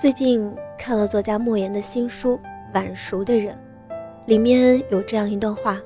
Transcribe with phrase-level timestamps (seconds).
[0.00, 2.36] 最近看了作家莫言的新书
[2.72, 3.54] 《晚熟的人》，
[4.24, 5.78] 里面有这样一段话：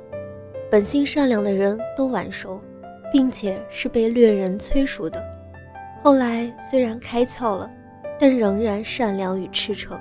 [0.71, 2.61] 本性善良的人都晚熟，
[3.13, 5.21] 并且是被劣人催熟的。
[6.01, 7.69] 后来虽然开窍了，
[8.17, 9.99] 但仍然善良与赤诚。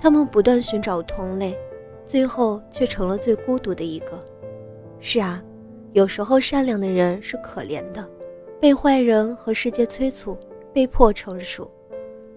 [0.00, 1.54] 他们不断寻找同类，
[2.02, 4.18] 最后却成了最孤独的一个。
[5.00, 5.44] 是啊，
[5.92, 8.08] 有时候善良的人是可怜的，
[8.58, 10.34] 被坏人和世界催促，
[10.72, 11.70] 被迫成熟。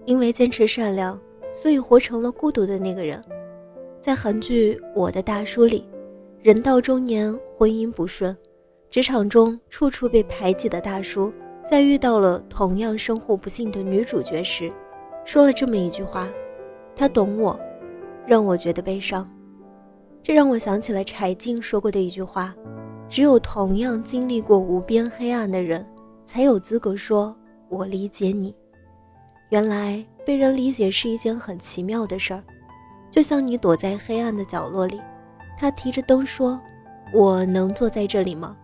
[0.08, 1.20] 因为坚持善良，
[1.52, 3.22] 所以活成了孤独的那个人。
[4.00, 5.86] 在韩剧《我的大叔》里，
[6.40, 8.34] 人到中年，婚姻不顺，
[8.88, 11.30] 职场中处处被排挤的大叔，
[11.62, 14.72] 在遇到了同样生活不幸的女主角时，
[15.26, 16.26] 说了这么一句话
[16.96, 17.60] ：“他懂我，
[18.26, 19.30] 让我觉得悲伤。”
[20.24, 22.54] 这让我想起了柴静说过的一句话
[23.10, 25.86] ：“只有同样经历过无边黑暗的人，
[26.24, 27.36] 才有资格说
[27.68, 28.54] 我理解你。”
[29.50, 32.42] 原来被人理解是一件很奇妙的事儿，
[33.10, 35.00] 就像你躲在黑暗的角落里，
[35.56, 36.60] 他提着灯说
[37.14, 38.56] ：“我能坐在这里吗？”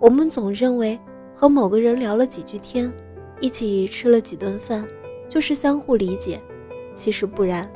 [0.00, 0.98] 我们总认为
[1.34, 2.90] 和某个人聊了几句天，
[3.40, 4.86] 一起吃了几顿饭，
[5.28, 6.40] 就是相互理解。
[6.94, 7.70] 其实不然，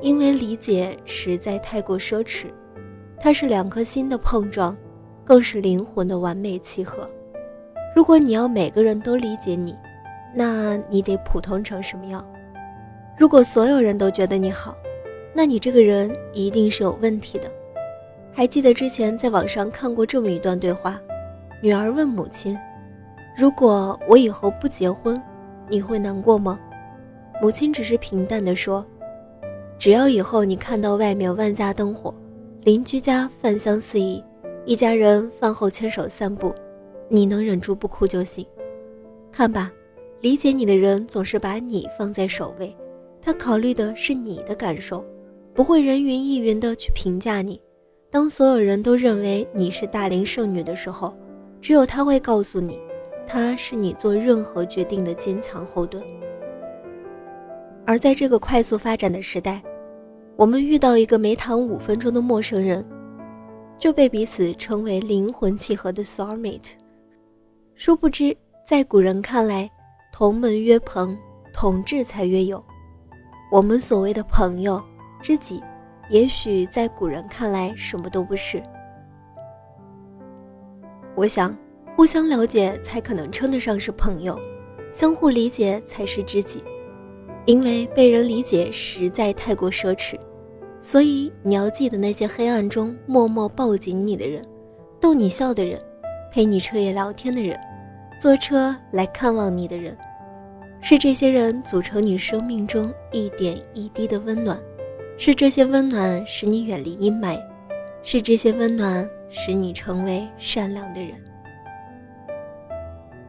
[0.00, 2.46] 因为理解实在太过奢侈，
[3.20, 4.74] 它是两颗心的碰撞，
[5.22, 7.08] 更是灵魂的完美契合。
[7.94, 9.74] 如果你要每个人都理解你，
[10.34, 12.24] 那你得普通成什么样？
[13.16, 14.76] 如果所有人都觉得你好，
[15.32, 17.48] 那你这个人一定是有问题的。
[18.32, 21.00] 还记得之前在网上看过这么一段对话：
[21.62, 22.58] 女儿问母亲
[23.38, 25.22] ：“如果我以后不结婚，
[25.68, 26.58] 你会难过吗？”
[27.40, 28.84] 母亲只是平淡地说
[29.78, 32.12] ：“只要以后你看到外面万家灯火，
[32.62, 34.20] 邻居家饭香四溢，
[34.64, 36.52] 一家人饭后牵手散步，
[37.08, 38.44] 你能忍住不哭就行。
[39.30, 39.70] 看吧。”
[40.24, 42.74] 理解你的人总是把你放在首位，
[43.20, 45.04] 他考虑的是你的感受，
[45.52, 47.60] 不会人云亦云的去评价你。
[48.10, 51.14] 当所有人都认为你是大龄剩女的时候，
[51.60, 52.80] 只有他会告诉你，
[53.26, 56.02] 他是你做任何决定的坚强后盾。
[57.84, 59.62] 而在这个快速发展的时代，
[60.36, 62.82] 我们遇到一个没谈五分钟的陌生人，
[63.78, 66.70] 就被彼此称为灵魂契合的 soulmate。
[67.74, 68.34] 殊不知，
[68.66, 69.70] 在古人看来，
[70.16, 71.18] 同门曰朋，
[71.52, 72.64] 同志才曰友。
[73.50, 74.80] 我们所谓的朋友、
[75.20, 75.60] 知己，
[76.08, 78.62] 也许在古人看来什么都不是。
[81.16, 81.52] 我想，
[81.96, 84.38] 互相了解才可能称得上是朋友，
[84.88, 86.62] 相互理解才是知己。
[87.44, 90.16] 因为被人理解实在太过奢侈，
[90.78, 94.46] 所以你要记得那些黑暗中默默抱紧你的人，
[95.00, 95.82] 逗你笑的人，
[96.30, 97.58] 陪你彻夜聊天的人。
[98.18, 99.96] 坐车来看望你的人，
[100.80, 104.58] 是这些人组成你生命中一点一滴的温暖，
[105.18, 107.38] 是这些温暖使你远离阴霾，
[108.02, 111.12] 是这些温暖使你成为善良的人。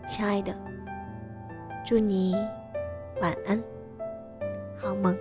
[0.06, 0.56] 亲爱的，
[1.86, 2.36] 祝你
[3.22, 3.62] 晚安。
[4.78, 5.18] 好梦